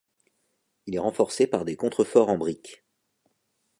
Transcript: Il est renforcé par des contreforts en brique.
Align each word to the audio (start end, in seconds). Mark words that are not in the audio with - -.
Il 0.87 0.95
est 0.95 0.97
renforcé 0.97 1.45
par 1.45 1.63
des 1.63 1.75
contreforts 1.75 2.29
en 2.29 2.37
brique. 2.39 2.83